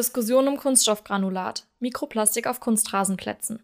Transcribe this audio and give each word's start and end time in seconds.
Diskussion 0.00 0.48
um 0.48 0.56
Kunststoffgranulat, 0.56 1.66
Mikroplastik 1.78 2.46
auf 2.46 2.58
Kunstrasenplätzen. 2.58 3.62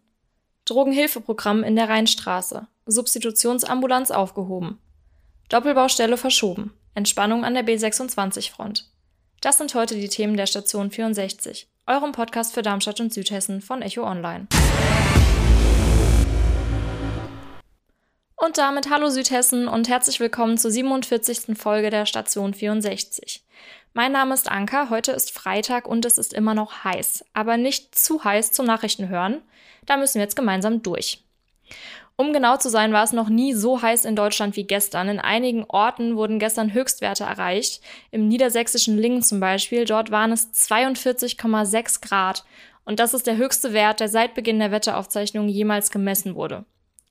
Drogenhilfeprogramm 0.65 1.63
in 1.63 1.75
der 1.75 1.89
Rheinstraße, 1.89 2.67
Substitutionsambulanz 2.85 4.11
aufgehoben. 4.11 4.77
Doppelbaustelle 5.49 6.15
verschoben, 6.15 6.75
Entspannung 6.93 7.43
an 7.43 7.55
der 7.55 7.65
B26-Front. 7.65 8.87
Das 9.41 9.57
sind 9.57 9.73
heute 9.73 9.95
die 9.95 10.09
Themen 10.09 10.37
der 10.37 10.45
Station 10.45 10.91
64, 10.91 11.67
eurem 11.87 12.11
Podcast 12.11 12.53
für 12.53 12.61
Darmstadt 12.61 12.99
und 12.99 13.11
Südhessen 13.11 13.59
von 13.59 13.81
Echo 13.81 14.03
Online. 14.03 14.45
Und 18.35 18.59
damit 18.59 18.91
hallo 18.91 19.09
Südhessen 19.09 19.67
und 19.67 19.89
herzlich 19.89 20.19
willkommen 20.19 20.59
zur 20.59 20.69
47. 20.69 21.57
Folge 21.57 21.89
der 21.89 22.05
Station 22.05 22.53
64. 22.53 23.43
Mein 23.97 24.11
Name 24.11 24.35
ist 24.35 24.51
Anka, 24.51 24.91
heute 24.91 25.11
ist 25.11 25.31
Freitag 25.31 25.87
und 25.87 26.05
es 26.05 26.19
ist 26.19 26.31
immer 26.31 26.53
noch 26.53 26.83
heiß, 26.83 27.25
aber 27.33 27.57
nicht 27.57 27.95
zu 27.97 28.23
heiß 28.23 28.51
zum 28.51 28.67
Nachrichtenhören. 28.67 29.41
Da 29.87 29.97
müssen 29.97 30.19
wir 30.19 30.21
jetzt 30.21 30.35
gemeinsam 30.35 30.83
durch. 30.83 31.23
Um 32.15 32.31
genau 32.31 32.57
zu 32.57 32.69
sein, 32.69 32.93
war 32.93 33.03
es 33.03 33.11
noch 33.11 33.27
nie 33.27 33.55
so 33.55 33.81
heiß 33.81 34.05
in 34.05 34.15
Deutschland 34.15 34.55
wie 34.55 34.65
gestern. 34.65 35.09
In 35.09 35.19
einigen 35.19 35.63
Orten 35.63 36.15
wurden 36.15 36.37
gestern 36.37 36.75
Höchstwerte 36.75 37.23
erreicht. 37.23 37.81
Im 38.11 38.27
niedersächsischen 38.27 38.99
Lingen 38.99 39.23
zum 39.23 39.39
Beispiel, 39.39 39.83
dort 39.85 40.11
waren 40.11 40.31
es 40.31 40.53
42,6 40.53 41.99
Grad. 42.07 42.45
Und 42.85 42.99
das 42.99 43.15
ist 43.15 43.25
der 43.25 43.37
höchste 43.37 43.73
Wert, 43.73 43.99
der 43.99 44.09
seit 44.09 44.35
Beginn 44.35 44.59
der 44.59 44.69
Wetteraufzeichnungen 44.69 45.49
jemals 45.49 45.89
gemessen 45.89 46.35
wurde. 46.35 46.65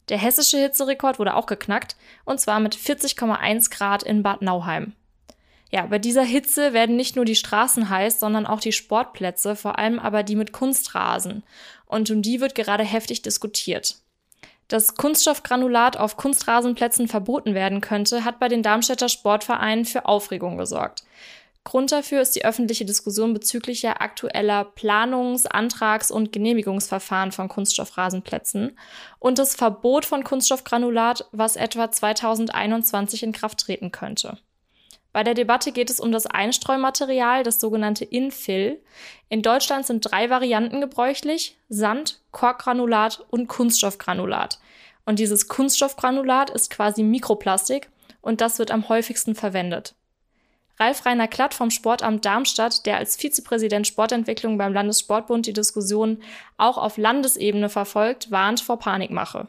Der 0.08 0.18
hessische 0.18 0.58
Hitzerekord 0.58 1.18
wurde 1.18 1.34
auch 1.34 1.46
geknackt, 1.46 1.96
und 2.24 2.38
zwar 2.38 2.60
mit 2.60 2.76
40,1 2.76 3.76
Grad 3.76 4.04
in 4.04 4.22
Bad 4.22 4.40
Nauheim. 4.40 4.92
Ja, 5.72 5.86
bei 5.86 5.98
dieser 5.98 6.22
Hitze 6.22 6.72
werden 6.72 6.96
nicht 6.96 7.16
nur 7.16 7.24
die 7.24 7.34
Straßen 7.34 7.88
heiß, 7.88 8.20
sondern 8.20 8.46
auch 8.46 8.60
die 8.60 8.72
Sportplätze, 8.72 9.56
vor 9.56 9.78
allem 9.78 9.98
aber 9.98 10.22
die 10.22 10.36
mit 10.36 10.52
Kunstrasen. 10.52 11.42
Und 11.86 12.10
um 12.10 12.22
die 12.22 12.40
wird 12.40 12.54
gerade 12.54 12.84
heftig 12.84 13.22
diskutiert. 13.22 13.96
Dass 14.68 14.94
Kunststoffgranulat 14.94 15.96
auf 15.96 16.16
Kunstrasenplätzen 16.16 17.08
verboten 17.08 17.54
werden 17.54 17.80
könnte, 17.80 18.24
hat 18.24 18.40
bei 18.40 18.48
den 18.48 18.62
Darmstädter 18.62 19.08
Sportvereinen 19.08 19.84
für 19.84 20.06
Aufregung 20.06 20.56
gesorgt. 20.56 21.04
Grund 21.66 21.90
dafür 21.90 22.20
ist 22.20 22.36
die 22.36 22.44
öffentliche 22.44 22.84
Diskussion 22.84 23.34
bezüglich 23.34 23.88
aktueller 23.88 24.64
Planungs-, 24.76 25.46
Antrags- 25.46 26.12
und 26.12 26.32
Genehmigungsverfahren 26.32 27.32
von 27.32 27.48
Kunststoffrasenplätzen 27.48 28.78
und 29.18 29.40
das 29.40 29.56
Verbot 29.56 30.04
von 30.04 30.22
Kunststoffgranulat, 30.22 31.28
was 31.32 31.56
etwa 31.56 31.90
2021 31.90 33.24
in 33.24 33.32
Kraft 33.32 33.58
treten 33.58 33.90
könnte. 33.90 34.38
Bei 35.16 35.24
der 35.24 35.32
Debatte 35.32 35.72
geht 35.72 35.88
es 35.88 35.98
um 35.98 36.12
das 36.12 36.26
Einstreumaterial, 36.26 37.42
das 37.42 37.58
sogenannte 37.58 38.04
Infill. 38.04 38.78
In 39.30 39.40
Deutschland 39.40 39.86
sind 39.86 40.02
drei 40.02 40.28
Varianten 40.28 40.82
gebräuchlich: 40.82 41.56
Sand, 41.70 42.20
Korkgranulat 42.32 43.24
und 43.30 43.46
Kunststoffgranulat. 43.46 44.58
Und 45.06 45.18
dieses 45.18 45.48
Kunststoffgranulat 45.48 46.50
ist 46.50 46.68
quasi 46.68 47.02
Mikroplastik 47.02 47.88
und 48.20 48.42
das 48.42 48.58
wird 48.58 48.70
am 48.70 48.90
häufigsten 48.90 49.34
verwendet. 49.34 49.94
Ralf 50.78 51.06
Rainer 51.06 51.28
Klatt 51.28 51.54
vom 51.54 51.70
Sportamt 51.70 52.26
Darmstadt, 52.26 52.84
der 52.84 52.98
als 52.98 53.16
Vizepräsident 53.16 53.86
Sportentwicklung 53.86 54.58
beim 54.58 54.74
Landessportbund 54.74 55.46
die 55.46 55.54
Diskussion 55.54 56.18
auch 56.58 56.76
auf 56.76 56.98
Landesebene 56.98 57.70
verfolgt, 57.70 58.30
warnt 58.30 58.60
vor 58.60 58.78
Panikmache. 58.78 59.48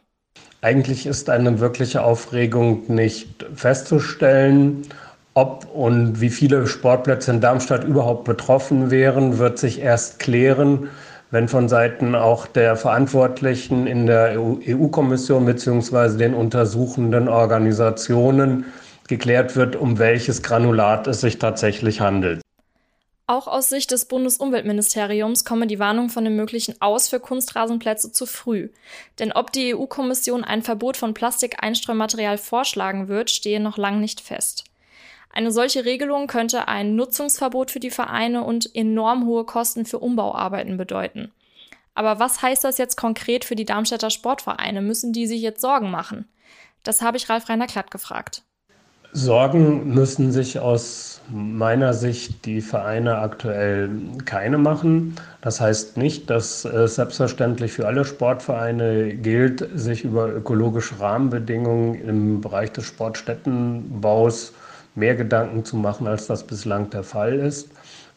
Eigentlich 0.62 1.06
ist 1.06 1.30
eine 1.30 1.60
wirkliche 1.60 2.04
Aufregung 2.04 2.86
nicht 2.88 3.46
festzustellen. 3.54 4.88
Ob 5.38 5.68
und 5.72 6.20
wie 6.20 6.32
viele 6.32 6.66
Sportplätze 6.66 7.30
in 7.30 7.42
Darmstadt 7.42 7.84
überhaupt 7.84 8.24
betroffen 8.24 8.90
wären, 8.90 9.38
wird 9.38 9.60
sich 9.60 9.80
erst 9.80 10.18
klären, 10.18 10.90
wenn 11.30 11.48
von 11.48 11.70
Seiten 11.70 12.16
auch 12.16 12.48
der 12.48 12.76
Verantwortlichen 12.76 13.86
in 13.86 14.08
der 14.08 14.42
EU-Kommission 14.42 15.46
bzw. 15.46 16.18
den 16.18 16.34
untersuchenden 16.34 17.30
Organisationen 17.30 18.66
geklärt 19.08 19.56
wird, 19.56 19.76
um 19.76 20.00
welches 20.00 20.42
Granulat 20.42 21.06
es 21.06 21.22
sich 21.22 21.38
tatsächlich 21.38 22.02
handelt. 22.02 22.42
Auch 23.28 23.48
aus 23.48 23.70
Sicht 23.70 23.92
des 23.92 24.06
Bundesumweltministeriums 24.06 25.46
komme 25.46 25.68
die 25.68 25.78
Warnung 25.78 26.10
von 26.10 26.24
dem 26.24 26.36
möglichen 26.36 26.82
Aus 26.82 27.10
für 27.10 27.20
Kunstrasenplätze 27.20 28.12
zu 28.12 28.26
früh. 28.26 28.70
Denn 29.20 29.32
ob 29.34 29.52
die 29.52 29.76
EU-Kommission 29.76 30.44
ein 30.44 30.64
Verbot 30.64 30.98
von 30.98 31.14
Plastikeinstreumaterial 31.14 32.40
vorschlagen 32.40 33.08
wird, 33.08 33.30
stehe 33.30 33.60
noch 33.60 33.78
lang 33.78 34.00
nicht 34.00 34.20
fest. 34.20 34.64
Eine 35.38 35.52
solche 35.52 35.86
Regelung 35.86 36.26
könnte 36.26 36.68
ein 36.68 36.96
Nutzungsverbot 36.96 37.70
für 37.70 37.80
die 37.80 37.92
Vereine 37.92 38.44
und 38.44 38.76
enorm 38.76 39.28
hohe 39.28 39.44
Kosten 39.44 39.86
für 39.86 40.00
Umbauarbeiten 40.00 40.78
bedeuten. 40.78 41.32
Aber 41.94 42.18
was 42.18 42.42
heißt 42.42 42.64
das 42.64 42.80
jetzt 42.80 42.96
konkret 42.96 43.46
für 43.46 43.56
die 43.56 43.64
Darmstädter 43.64 44.10
Sportvereine? 44.10 44.82
Müssen 44.82 45.14
die 45.14 45.28
sich 45.28 45.44
jetzt 45.44 45.62
Sorgen 45.62 45.92
machen? 45.92 46.28
Das 46.82 47.04
habe 47.04 47.18
ich 47.18 47.30
Ralf 47.30 47.50
Reiner 47.50 47.68
Klatt 47.68 47.92
gefragt. 47.92 48.42
Sorgen 49.14 49.94
müssen 49.94 50.32
sich 50.32 50.58
aus 50.58 51.22
meiner 51.30 51.94
Sicht 51.94 52.44
die 52.46 52.62
Vereine 52.62 53.20
aktuell 53.20 53.92
keine 54.26 54.58
machen. 54.58 55.18
Das 55.42 55.62
heißt 55.62 55.98
nicht, 55.98 56.32
dass 56.32 56.66
es 56.66 56.96
selbstverständlich 56.96 57.74
für 57.74 57.86
alle 57.86 58.06
Sportvereine 58.06 59.14
gilt, 59.14 59.70
sich 59.76 60.04
über 60.04 60.34
ökologische 60.34 61.00
Rahmenbedingungen 61.00 61.94
im 61.94 62.42
Bereich 62.42 62.72
des 62.72 62.86
Sportstättenbaus 62.86 64.54
mehr 64.98 65.16
Gedanken 65.16 65.64
zu 65.64 65.78
machen, 65.78 66.08
als 66.08 66.28
das 66.28 66.46
bislang 66.46 66.90
der 66.90 67.04
Fall 67.04 67.36
ist. 67.36 67.70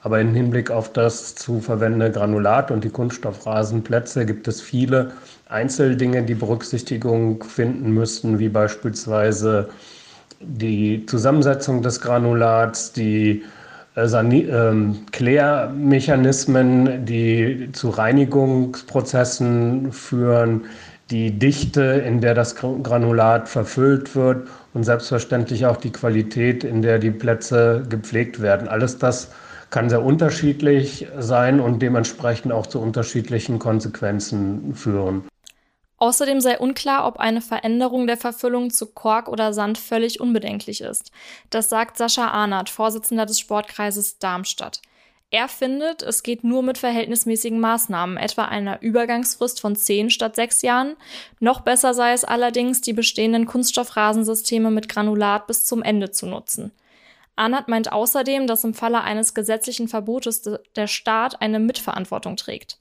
Aber 0.03 0.21
im 0.21 0.35
Hinblick 0.35 0.71
auf 0.71 0.93
das 0.93 1.35
zu 1.35 1.61
verwendende 1.61 2.11
Granulat 2.11 2.71
und 2.71 2.85
die 2.85 2.89
Kunststoffrasenplätze 2.89 4.25
gibt 4.25 4.49
es 4.49 4.63
viele 4.63 5.13
Einzeldinge, 5.49 6.23
die 6.23 6.35
Berücksichtigung 6.35 7.45
finden 7.45 7.93
müssten, 7.93 8.39
wie 8.39 8.49
beispielsweise 8.49 9.69
die 10.41 11.05
Zusammensetzung 11.05 11.83
des 11.83 12.01
Granulats, 12.01 12.93
die 12.93 13.43
äh, 13.95 14.07
ähm, 14.07 15.05
Klärmechanismen, 15.13 17.05
die 17.05 17.69
zu 17.73 17.91
Reinigungsprozessen 17.91 19.93
führen, 19.93 20.65
die 21.11 21.39
Dichte, 21.39 21.83
in 21.83 22.21
der 22.21 22.35
das 22.35 22.55
Granulat 22.57 23.49
verfüllt 23.49 24.15
wird 24.15 24.49
und 24.75 24.85
selbstverständlich 24.85 25.67
auch 25.67 25.77
die 25.77 25.91
Qualität, 25.93 26.65
in 26.65 26.83
der 26.83 26.99
die 26.99 27.11
Plätze 27.11 27.85
gepflegt 27.89 28.41
werden. 28.41 28.69
Alles 28.69 28.99
das 28.99 29.31
kann 29.71 29.89
sehr 29.89 30.03
unterschiedlich 30.03 31.07
sein 31.19 31.61
und 31.61 31.81
dementsprechend 31.81 32.53
auch 32.53 32.67
zu 32.67 32.81
unterschiedlichen 32.81 33.59
Konsequenzen 33.59 34.75
führen. 34.75 35.25
Außerdem 35.99 36.41
sei 36.41 36.59
unklar, 36.59 37.07
ob 37.07 37.19
eine 37.19 37.43
Veränderung 37.43 38.07
der 38.07 38.17
Verfüllung 38.17 38.71
zu 38.71 38.87
Kork 38.87 39.29
oder 39.29 39.53
Sand 39.53 39.77
völlig 39.77 40.19
unbedenklich 40.19 40.81
ist. 40.81 41.13
Das 41.51 41.69
sagt 41.69 41.99
Sascha 41.99 42.29
Arnert, 42.29 42.71
Vorsitzender 42.71 43.27
des 43.27 43.39
Sportkreises 43.39 44.19
Darmstadt. 44.19 44.81
Er 45.33 45.47
findet, 45.47 46.03
es 46.03 46.25
geht 46.25 46.43
nur 46.43 46.65
mit 46.65 46.77
verhältnismäßigen 46.77 47.61
Maßnahmen, 47.61 48.17
etwa 48.17 48.47
einer 48.47 48.83
Übergangsfrist 48.83 49.61
von 49.61 49.77
zehn 49.77 50.11
statt 50.11 50.35
sechs 50.35 50.61
Jahren. 50.63 50.97
Noch 51.39 51.61
besser 51.61 51.95
sei 51.95 52.13
es 52.13 52.25
allerdings, 52.25 52.81
die 52.81 52.93
bestehenden 52.93 53.47
Kunststoffrasensysteme 53.47 54.73
mit 54.73 54.89
Granulat 54.89 55.47
bis 55.47 55.65
zum 55.65 55.83
Ende 55.83 56.11
zu 56.11 56.27
nutzen. 56.27 56.73
Arndt 57.37 57.69
meint 57.69 57.93
außerdem, 57.93 58.49
dass 58.49 58.65
im 58.65 58.75
Falle 58.75 59.03
eines 59.03 59.33
gesetzlichen 59.33 59.87
Verbotes 59.87 60.43
der 60.75 60.89
Staat 60.89 61.41
eine 61.41 61.61
Mitverantwortung 61.61 62.37
trägt 62.37 62.81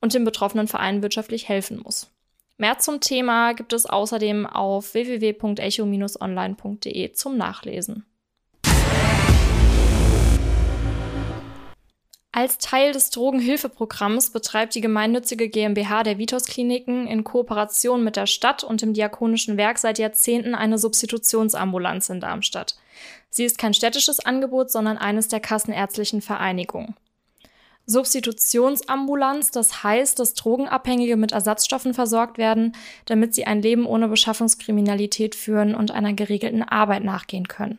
und 0.00 0.14
den 0.14 0.24
betroffenen 0.24 0.66
Vereinen 0.66 1.02
wirtschaftlich 1.02 1.48
helfen 1.48 1.80
muss. 1.80 2.10
Mehr 2.58 2.78
zum 2.78 3.00
Thema 3.00 3.52
gibt 3.52 3.72
es 3.72 3.86
außerdem 3.86 4.46
auf 4.46 4.94
www.echo-online.de 4.94 7.12
zum 7.12 7.36
Nachlesen. 7.36 8.04
Als 12.36 12.58
Teil 12.58 12.90
des 12.90 13.10
Drogenhilfeprogramms 13.10 14.30
betreibt 14.30 14.74
die 14.74 14.80
gemeinnützige 14.80 15.48
GmbH 15.48 16.02
der 16.02 16.18
Vitos 16.18 16.46
Kliniken 16.46 17.06
in 17.06 17.22
Kooperation 17.22 18.02
mit 18.02 18.16
der 18.16 18.26
Stadt 18.26 18.64
und 18.64 18.82
dem 18.82 18.92
Diakonischen 18.92 19.56
Werk 19.56 19.78
seit 19.78 20.00
Jahrzehnten 20.00 20.56
eine 20.56 20.76
Substitutionsambulanz 20.76 22.08
in 22.08 22.18
Darmstadt. 22.18 22.74
Sie 23.30 23.44
ist 23.44 23.56
kein 23.56 23.72
städtisches 23.72 24.18
Angebot, 24.18 24.72
sondern 24.72 24.98
eines 24.98 25.28
der 25.28 25.38
kassenärztlichen 25.38 26.22
Vereinigungen. 26.22 26.96
Substitutionsambulanz, 27.86 29.52
das 29.52 29.84
heißt, 29.84 30.18
dass 30.18 30.34
Drogenabhängige 30.34 31.16
mit 31.16 31.30
Ersatzstoffen 31.30 31.94
versorgt 31.94 32.36
werden, 32.36 32.74
damit 33.04 33.32
sie 33.36 33.46
ein 33.46 33.62
Leben 33.62 33.86
ohne 33.86 34.08
Beschaffungskriminalität 34.08 35.36
führen 35.36 35.76
und 35.76 35.92
einer 35.92 36.14
geregelten 36.14 36.64
Arbeit 36.64 37.04
nachgehen 37.04 37.46
können. 37.46 37.78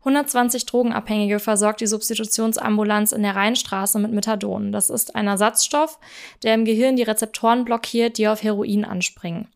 120 0.00 0.64
Drogenabhängige 0.66 1.40
versorgt 1.40 1.80
die 1.80 1.86
Substitutionsambulanz 1.86 3.12
in 3.12 3.22
der 3.22 3.34
Rheinstraße 3.34 3.98
mit 3.98 4.12
Methadon. 4.12 4.70
Das 4.70 4.90
ist 4.90 5.16
ein 5.16 5.26
Ersatzstoff, 5.26 5.98
der 6.42 6.54
im 6.54 6.64
Gehirn 6.64 6.96
die 6.96 7.02
Rezeptoren 7.02 7.64
blockiert, 7.64 8.16
die 8.16 8.28
auf 8.28 8.42
Heroin 8.42 8.84
anspringen. 8.84 9.48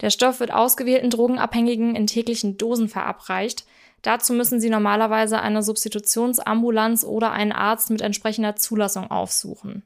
Der 0.00 0.10
Stoff 0.10 0.40
wird 0.40 0.52
ausgewählten 0.52 1.10
Drogenabhängigen 1.10 1.96
in 1.96 2.06
täglichen 2.06 2.56
Dosen 2.56 2.88
verabreicht. 2.88 3.66
Dazu 4.02 4.32
müssen 4.32 4.60
sie 4.60 4.70
normalerweise 4.70 5.40
eine 5.40 5.62
Substitutionsambulanz 5.62 7.04
oder 7.04 7.32
einen 7.32 7.52
Arzt 7.52 7.90
mit 7.90 8.00
entsprechender 8.00 8.56
Zulassung 8.56 9.10
aufsuchen. 9.10 9.82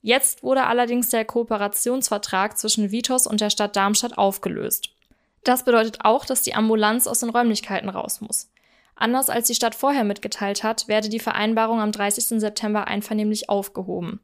Jetzt 0.00 0.42
wurde 0.42 0.64
allerdings 0.64 1.08
der 1.08 1.24
Kooperationsvertrag 1.24 2.58
zwischen 2.58 2.90
Vitos 2.90 3.26
und 3.26 3.40
der 3.40 3.50
Stadt 3.50 3.76
Darmstadt 3.76 4.18
aufgelöst. 4.18 4.90
Das 5.44 5.64
bedeutet 5.64 6.04
auch, 6.04 6.24
dass 6.24 6.42
die 6.42 6.54
Ambulanz 6.54 7.06
aus 7.06 7.20
den 7.20 7.30
Räumlichkeiten 7.30 7.88
raus 7.88 8.20
muss. 8.20 8.51
Anders 9.02 9.30
als 9.30 9.48
die 9.48 9.56
Stadt 9.56 9.74
vorher 9.74 10.04
mitgeteilt 10.04 10.62
hat, 10.62 10.86
werde 10.86 11.08
die 11.08 11.18
Vereinbarung 11.18 11.80
am 11.80 11.90
30. 11.90 12.40
September 12.40 12.86
einvernehmlich 12.86 13.48
aufgehoben. 13.48 14.20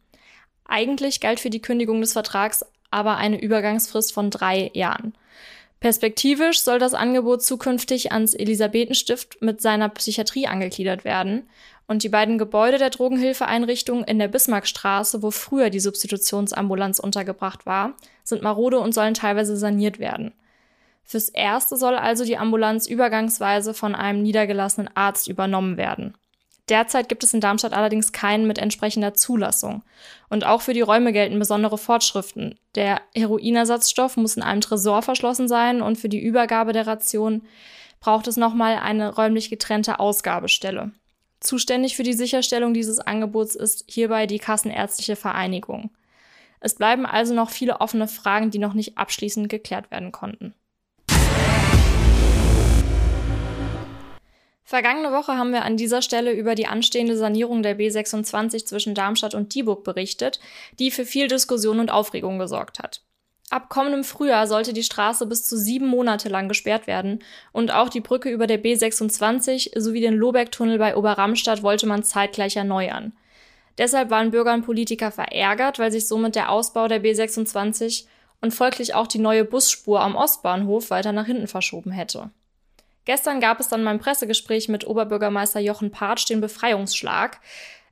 Eigentlich 0.66 1.18
galt 1.18 1.40
für 1.40 1.50
die 1.50 1.60
Kündigung 1.60 2.00
des 2.00 2.12
Vertrags 2.12 2.64
aber 2.88 3.16
eine 3.16 3.42
Übergangsfrist 3.42 4.12
von 4.12 4.30
drei 4.30 4.70
Jahren. 4.74 5.14
Perspektivisch 5.80 6.60
soll 6.60 6.78
das 6.78 6.94
Angebot 6.94 7.42
zukünftig 7.42 8.12
ans 8.12 8.34
Elisabethenstift 8.34 9.42
mit 9.42 9.60
seiner 9.60 9.88
Psychiatrie 9.88 10.46
angegliedert 10.46 11.04
werden 11.04 11.48
und 11.88 12.04
die 12.04 12.08
beiden 12.08 12.38
Gebäude 12.38 12.78
der 12.78 12.90
Drogenhilfeeinrichtung 12.90 14.04
in 14.04 14.20
der 14.20 14.28
Bismarckstraße, 14.28 15.24
wo 15.24 15.32
früher 15.32 15.70
die 15.70 15.80
Substitutionsambulanz 15.80 17.00
untergebracht 17.00 17.66
war, 17.66 17.94
sind 18.22 18.42
marode 18.42 18.78
und 18.78 18.94
sollen 18.94 19.14
teilweise 19.14 19.56
saniert 19.56 19.98
werden. 19.98 20.34
Fürs 21.10 21.30
Erste 21.30 21.78
soll 21.78 21.96
also 21.96 22.22
die 22.26 22.36
Ambulanz 22.36 22.86
übergangsweise 22.86 23.72
von 23.72 23.94
einem 23.94 24.22
niedergelassenen 24.22 24.90
Arzt 24.94 25.26
übernommen 25.26 25.78
werden. 25.78 26.14
Derzeit 26.68 27.08
gibt 27.08 27.24
es 27.24 27.32
in 27.32 27.40
Darmstadt 27.40 27.72
allerdings 27.72 28.12
keinen 28.12 28.46
mit 28.46 28.58
entsprechender 28.58 29.14
Zulassung. 29.14 29.82
Und 30.28 30.44
auch 30.44 30.60
für 30.60 30.74
die 30.74 30.82
Räume 30.82 31.14
gelten 31.14 31.38
besondere 31.38 31.78
Fortschriften. 31.78 32.60
Der 32.74 33.00
Heroinersatzstoff 33.14 34.18
muss 34.18 34.36
in 34.36 34.42
einem 34.42 34.60
Tresor 34.60 35.00
verschlossen 35.00 35.48
sein 35.48 35.80
und 35.80 35.96
für 35.96 36.10
die 36.10 36.20
Übergabe 36.20 36.74
der 36.74 36.86
Ration 36.86 37.40
braucht 38.00 38.26
es 38.26 38.36
nochmal 38.36 38.76
eine 38.76 39.14
räumlich 39.14 39.48
getrennte 39.48 40.00
Ausgabestelle. 40.00 40.92
Zuständig 41.40 41.96
für 41.96 42.02
die 42.02 42.12
Sicherstellung 42.12 42.74
dieses 42.74 43.00
Angebots 43.00 43.54
ist 43.54 43.84
hierbei 43.86 44.26
die 44.26 44.40
Kassenärztliche 44.40 45.16
Vereinigung. 45.16 45.88
Es 46.60 46.74
bleiben 46.74 47.06
also 47.06 47.32
noch 47.32 47.48
viele 47.48 47.80
offene 47.80 48.08
Fragen, 48.08 48.50
die 48.50 48.58
noch 48.58 48.74
nicht 48.74 48.98
abschließend 48.98 49.48
geklärt 49.48 49.90
werden 49.90 50.12
konnten. 50.12 50.52
Vergangene 54.68 55.12
Woche 55.12 55.38
haben 55.38 55.52
wir 55.52 55.64
an 55.64 55.78
dieser 55.78 56.02
Stelle 56.02 56.30
über 56.30 56.54
die 56.54 56.66
anstehende 56.66 57.16
Sanierung 57.16 57.62
der 57.62 57.78
B26 57.78 58.66
zwischen 58.66 58.94
Darmstadt 58.94 59.34
und 59.34 59.54
Dieburg 59.54 59.82
berichtet, 59.82 60.40
die 60.78 60.90
für 60.90 61.06
viel 61.06 61.26
Diskussion 61.26 61.80
und 61.80 61.90
Aufregung 61.90 62.38
gesorgt 62.38 62.78
hat. 62.78 63.00
Ab 63.48 63.70
kommendem 63.70 64.04
Frühjahr 64.04 64.46
sollte 64.46 64.74
die 64.74 64.82
Straße 64.82 65.24
bis 65.24 65.44
zu 65.44 65.56
sieben 65.56 65.86
Monate 65.86 66.28
lang 66.28 66.48
gesperrt 66.48 66.86
werden 66.86 67.20
und 67.52 67.70
auch 67.70 67.88
die 67.88 68.02
Brücke 68.02 68.28
über 68.28 68.46
der 68.46 68.62
B26 68.62 69.80
sowie 69.80 70.02
den 70.02 70.12
Lobeck-Tunnel 70.12 70.76
bei 70.76 70.96
Oberramstadt 70.96 71.62
wollte 71.62 71.86
man 71.86 72.02
zeitgleich 72.02 72.56
erneuern. 72.56 73.14
Deshalb 73.78 74.10
waren 74.10 74.32
Bürger 74.32 74.52
und 74.52 74.66
Politiker 74.66 75.10
verärgert, 75.10 75.78
weil 75.78 75.92
sich 75.92 76.06
somit 76.06 76.34
der 76.34 76.50
Ausbau 76.50 76.88
der 76.88 77.02
B26 77.02 78.04
und 78.42 78.52
folglich 78.52 78.94
auch 78.94 79.06
die 79.06 79.18
neue 79.18 79.46
Busspur 79.46 80.02
am 80.02 80.14
Ostbahnhof 80.14 80.90
weiter 80.90 81.12
nach 81.12 81.24
hinten 81.24 81.46
verschoben 81.46 81.90
hätte. 81.90 82.28
Gestern 83.08 83.40
gab 83.40 83.58
es 83.58 83.68
dann 83.68 83.86
beim 83.86 83.98
Pressegespräch 83.98 84.68
mit 84.68 84.86
Oberbürgermeister 84.86 85.60
Jochen 85.60 85.90
Partsch 85.90 86.28
den 86.28 86.42
Befreiungsschlag. 86.42 87.40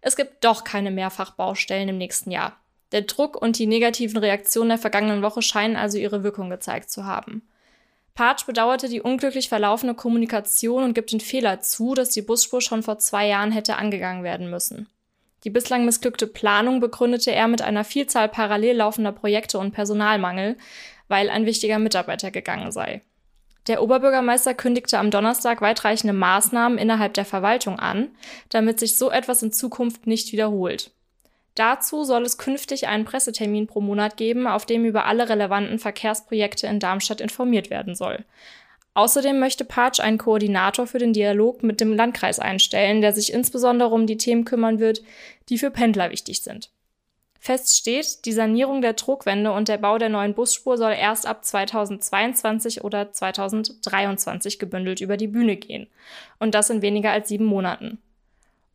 Es 0.02 0.14
gibt 0.14 0.44
doch 0.44 0.62
keine 0.62 0.90
Mehrfachbaustellen 0.90 1.88
im 1.88 1.96
nächsten 1.96 2.30
Jahr. 2.30 2.60
Der 2.92 3.00
Druck 3.00 3.40
und 3.40 3.58
die 3.58 3.66
negativen 3.66 4.18
Reaktionen 4.18 4.68
der 4.68 4.78
vergangenen 4.78 5.22
Woche 5.22 5.40
scheinen 5.40 5.76
also 5.76 5.96
ihre 5.96 6.22
Wirkung 6.22 6.50
gezeigt 6.50 6.90
zu 6.90 7.06
haben. 7.06 7.48
Partsch 8.14 8.44
bedauerte 8.44 8.90
die 8.90 9.00
unglücklich 9.00 9.48
verlaufene 9.48 9.94
Kommunikation 9.94 10.84
und 10.84 10.92
gibt 10.92 11.12
den 11.12 11.20
Fehler 11.20 11.60
zu, 11.60 11.94
dass 11.94 12.10
die 12.10 12.20
Busspur 12.20 12.60
schon 12.60 12.82
vor 12.82 12.98
zwei 12.98 13.26
Jahren 13.26 13.52
hätte 13.52 13.76
angegangen 13.76 14.22
werden 14.22 14.50
müssen. 14.50 14.86
Die 15.44 15.50
bislang 15.50 15.86
missglückte 15.86 16.26
Planung 16.26 16.78
begründete 16.78 17.32
er 17.32 17.48
mit 17.48 17.62
einer 17.62 17.84
Vielzahl 17.84 18.28
parallel 18.28 18.76
laufender 18.76 19.12
Projekte 19.12 19.58
und 19.58 19.72
Personalmangel, 19.72 20.58
weil 21.08 21.30
ein 21.30 21.46
wichtiger 21.46 21.78
Mitarbeiter 21.78 22.30
gegangen 22.30 22.70
sei. 22.70 23.00
Der 23.68 23.82
Oberbürgermeister 23.82 24.54
kündigte 24.54 24.98
am 24.98 25.10
Donnerstag 25.10 25.60
weitreichende 25.60 26.12
Maßnahmen 26.12 26.78
innerhalb 26.78 27.14
der 27.14 27.24
Verwaltung 27.24 27.78
an, 27.78 28.08
damit 28.48 28.78
sich 28.78 28.96
so 28.96 29.10
etwas 29.10 29.42
in 29.42 29.52
Zukunft 29.52 30.06
nicht 30.06 30.32
wiederholt. 30.32 30.92
Dazu 31.56 32.04
soll 32.04 32.22
es 32.24 32.38
künftig 32.38 32.86
einen 32.86 33.06
Pressetermin 33.06 33.66
pro 33.66 33.80
Monat 33.80 34.16
geben, 34.16 34.46
auf 34.46 34.66
dem 34.66 34.84
über 34.84 35.06
alle 35.06 35.28
relevanten 35.28 35.78
Verkehrsprojekte 35.78 36.66
in 36.66 36.80
Darmstadt 36.80 37.20
informiert 37.20 37.70
werden 37.70 37.94
soll. 37.94 38.24
Außerdem 38.94 39.38
möchte 39.38 39.64
Patsch 39.64 40.00
einen 40.00 40.18
Koordinator 40.18 40.86
für 40.86 40.98
den 40.98 41.12
Dialog 41.12 41.62
mit 41.62 41.80
dem 41.80 41.92
Landkreis 41.92 42.38
einstellen, 42.38 43.00
der 43.00 43.12
sich 43.12 43.32
insbesondere 43.32 43.90
um 43.90 44.06
die 44.06 44.16
Themen 44.16 44.44
kümmern 44.44 44.78
wird, 44.78 45.02
die 45.48 45.58
für 45.58 45.70
Pendler 45.70 46.10
wichtig 46.10 46.42
sind. 46.42 46.70
Fest 47.46 47.76
steht, 47.76 48.24
die 48.24 48.32
Sanierung 48.32 48.82
der 48.82 48.96
Trugwände 48.96 49.52
und 49.52 49.68
der 49.68 49.78
Bau 49.78 49.98
der 49.98 50.08
neuen 50.08 50.34
Busspur 50.34 50.76
soll 50.76 50.94
erst 50.94 51.26
ab 51.26 51.44
2022 51.44 52.82
oder 52.82 53.12
2023 53.12 54.58
gebündelt 54.58 55.00
über 55.00 55.16
die 55.16 55.28
Bühne 55.28 55.54
gehen. 55.54 55.86
Und 56.40 56.56
das 56.56 56.70
in 56.70 56.82
weniger 56.82 57.12
als 57.12 57.28
sieben 57.28 57.44
Monaten. 57.44 57.98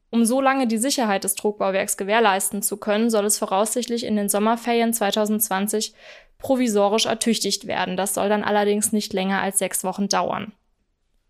Um 0.10 0.24
so 0.24 0.40
lange 0.40 0.68
die 0.68 0.78
Sicherheit 0.78 1.26
des 1.26 1.36
Trugbauwerks 1.36 1.98
gewährleisten 1.98 2.62
zu 2.62 2.78
können, 2.78 3.10
soll 3.10 3.26
es 3.26 3.38
voraussichtlich 3.38 4.06
in 4.06 4.16
den 4.16 4.30
Sommerferien 4.30 4.94
2020 4.94 5.94
provisorisch 6.38 7.08
ertüchtigt 7.08 7.68
werden. 7.68 7.98
Das 7.98 8.14
soll 8.14 8.30
dann 8.30 8.46
allerdings 8.46 8.94
nicht 8.94 9.12
länger 9.12 9.42
als 9.42 9.60
sechs 9.60 9.84
Wochen 9.84 10.08
dauern. 10.08 10.54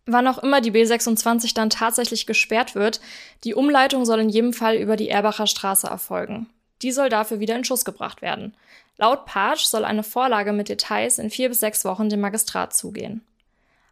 Wann 0.06 0.28
auch 0.28 0.38
immer 0.38 0.62
die 0.62 0.72
B26 0.72 1.56
dann 1.56 1.72
tatsächlich 1.72 2.28
gesperrt 2.28 2.76
wird, 2.76 3.02
die 3.44 3.56
Umleitung 3.56 4.06
soll 4.06 4.20
in 4.20 4.30
jedem 4.30 4.54
Fall 4.54 4.76
über 4.76 4.96
die 4.96 5.10
Erbacher 5.10 5.48
Straße 5.48 5.88
erfolgen. 5.88 6.48
Die 6.82 6.92
soll 6.92 7.10
dafür 7.10 7.40
wieder 7.40 7.56
in 7.56 7.64
Schuss 7.64 7.86
gebracht 7.86 8.22
werden. 8.22 8.54
Laut 8.98 9.26
Patsch 9.26 9.66
soll 9.66 9.86
eine 9.86 10.04
Vorlage 10.04 10.52
mit 10.54 10.70
Details 10.70 11.20
in 11.20 11.30
vier 11.30 11.50
bis 11.50 11.60
sechs 11.60 11.86
Wochen 11.86 12.10
dem 12.10 12.22
Magistrat 12.22 12.74
zugehen. 12.74 13.24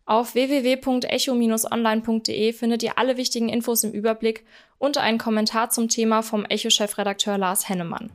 Auf 0.06 0.34
www.echo-online.de 0.34 2.54
findet 2.54 2.82
ihr 2.82 2.98
alle 2.98 3.18
wichtigen 3.18 3.50
Infos 3.50 3.84
im 3.84 3.92
Überblick 3.92 4.44
und 4.80 4.98
einen 4.98 5.20
Kommentar 5.20 5.70
zum 5.70 5.88
Thema 5.88 6.24
vom 6.24 6.46
Echo-Chefredakteur 6.46 7.38
Lars 7.38 7.70
Hennemann. 7.70 8.10